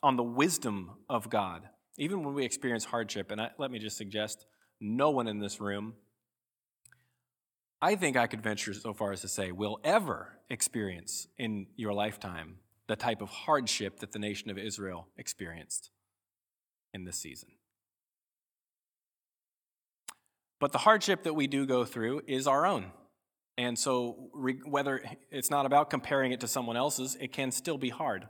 [0.01, 1.63] on the wisdom of God,
[1.97, 3.31] even when we experience hardship.
[3.31, 4.45] And I, let me just suggest
[4.79, 5.93] no one in this room,
[7.81, 11.93] I think I could venture so far as to say, will ever experience in your
[11.93, 12.57] lifetime
[12.88, 15.91] the type of hardship that the nation of Israel experienced
[16.93, 17.49] in this season.
[20.60, 22.91] But the hardship that we do go through is our own.
[23.58, 24.30] And so,
[24.66, 28.28] whether it's not about comparing it to someone else's, it can still be hard.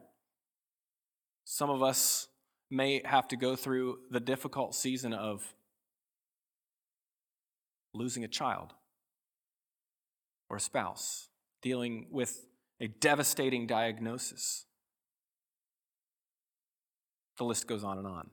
[1.46, 2.28] Some of us
[2.70, 5.54] may have to go through the difficult season of
[7.94, 8.74] losing a child
[10.50, 11.30] or a spouse,
[11.62, 12.46] dealing with
[12.82, 14.66] a devastating diagnosis.
[17.38, 18.30] The list goes on and on.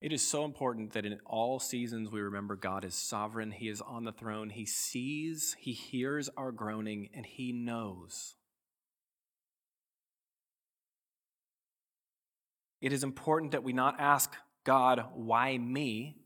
[0.00, 3.50] It is so important that in all seasons we remember God is sovereign.
[3.50, 4.48] He is on the throne.
[4.48, 8.34] He sees, He hears our groaning, and He knows.
[12.80, 14.32] It is important that we not ask
[14.64, 16.16] God, why me?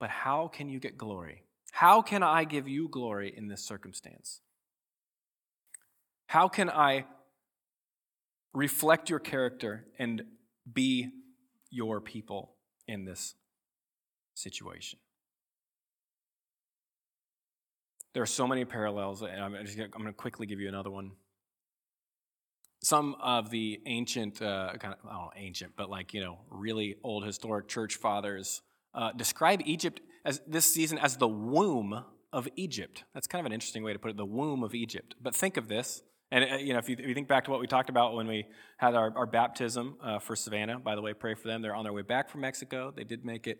[0.00, 1.44] But how can you get glory?
[1.70, 4.40] How can I give you glory in this circumstance?
[6.26, 7.04] How can I
[8.52, 10.22] reflect your character and
[10.72, 11.10] be
[11.70, 12.54] your people
[12.86, 13.34] in this
[14.34, 14.98] situation.
[18.14, 20.90] There are so many parallels, and I'm, just I'm going to quickly give you another
[20.90, 21.12] one.
[22.82, 27.24] Some of the ancient, uh, kind of, oh, ancient, but like, you know, really old
[27.24, 28.62] historic church fathers
[28.94, 33.04] uh, describe Egypt as this season as the womb of Egypt.
[33.14, 35.14] That's kind of an interesting way to put it, the womb of Egypt.
[35.20, 37.50] But think of this and uh, you know, if you, if you, think back to
[37.50, 41.02] what we talked about when we had our, our baptism uh, for Savannah, by the
[41.02, 41.62] way, pray for them.
[41.62, 42.92] They're on their way back from Mexico.
[42.94, 43.58] They did make it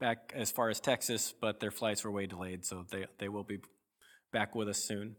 [0.00, 3.44] back as far as Texas, but their flights were way delayed, so they, they will
[3.44, 3.58] be
[4.32, 5.16] back with us soon.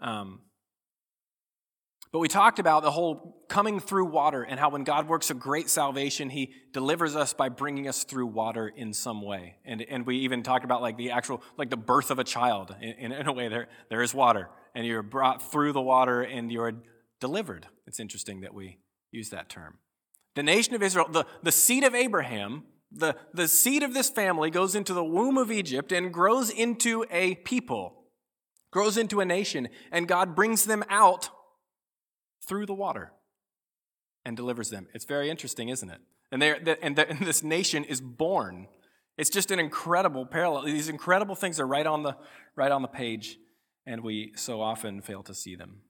[0.00, 0.40] Um,
[2.12, 5.34] but we talked about the whole coming through water and how when God works a
[5.34, 9.56] great salvation, he delivers us by bringing us through water in some way.
[9.64, 12.74] And, and we even talked about like the actual, like the birth of a child.
[12.80, 16.50] In, in a way, there, there is water and you're brought through the water and
[16.50, 16.72] you're
[17.20, 17.66] delivered.
[17.86, 18.78] It's interesting that we
[19.10, 19.78] use that term.
[20.34, 24.50] The nation of Israel, the, the seed of Abraham, the, the seed of this family
[24.50, 28.04] goes into the womb of Egypt and grows into a people,
[28.70, 31.30] grows into a nation, and God brings them out
[32.48, 33.12] through the water
[34.24, 34.88] and delivers them.
[34.94, 36.00] It's very interesting, isn't it?
[36.32, 38.68] And, and, and this nation is born.
[39.16, 40.62] It's just an incredible parallel.
[40.62, 42.16] These incredible things are right on the,
[42.56, 43.38] right on the page,
[43.86, 45.82] and we so often fail to see them.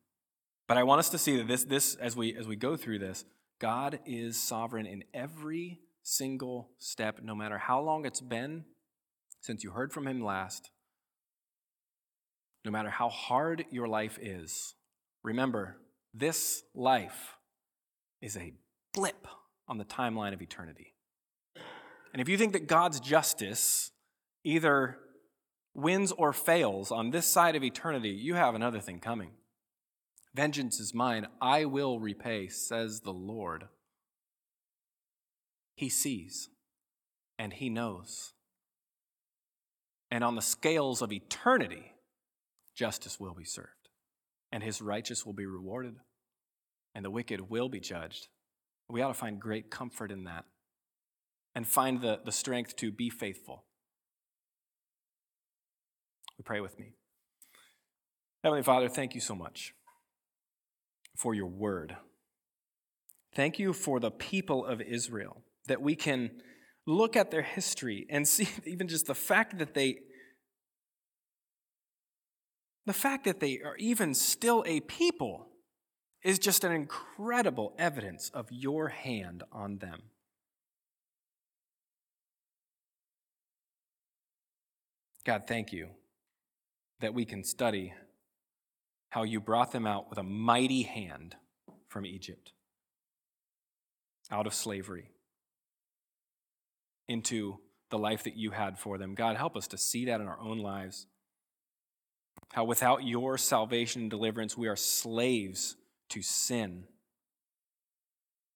[0.67, 2.99] But I want us to see that this, this as, we, as we go through
[2.99, 3.25] this,
[3.59, 8.65] God is sovereign in every single step, no matter how long it's been
[9.41, 10.71] since you heard from Him last.
[12.65, 14.75] no matter how hard your life is,
[15.23, 15.77] remember
[16.19, 17.37] this life
[18.21, 18.53] is a
[18.93, 19.27] blip
[19.67, 20.95] on the timeline of eternity.
[22.13, 23.91] And if you think that God's justice
[24.45, 24.99] either
[25.75, 29.31] wins or fails on this side of eternity, you have another thing coming.
[30.35, 33.69] Vengeance is mine, I will repay, says the Lord.
[35.75, 36.49] He sees
[37.39, 38.33] and he knows.
[40.11, 41.93] And on the scales of eternity,
[42.75, 43.91] justice will be served,
[44.51, 45.97] and his righteous will be rewarded,
[46.95, 48.29] and the wicked will be judged.
[48.89, 50.45] We ought to find great comfort in that
[51.55, 53.65] and find the, the strength to be faithful.
[56.39, 56.93] We pray with me.
[58.45, 59.75] Heavenly Father, thank you so much
[61.17, 61.97] for your word.
[63.35, 66.31] Thank you for the people of Israel, that we can
[66.87, 69.99] look at their history and see even just the fact that they
[72.87, 75.48] the fact that they are even still a people
[76.29, 80.03] is just an incredible evidence of your hand on them.
[85.25, 85.89] God, thank you
[87.01, 87.95] that we can study
[89.09, 91.35] how you brought them out with a mighty hand
[91.89, 92.53] from Egypt,
[94.31, 95.09] out of slavery,
[97.09, 97.57] into
[97.89, 99.15] the life that you had for them.
[99.15, 101.07] God, help us to see that in our own lives.
[102.53, 105.78] How without your salvation and deliverance, we are slaves
[106.11, 106.85] to sin.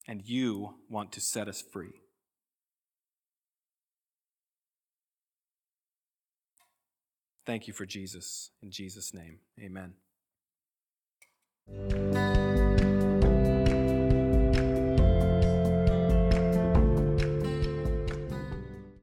[0.09, 2.03] And you want to set us free.
[7.45, 8.51] Thank you for Jesus.
[8.63, 9.95] In Jesus' name, amen.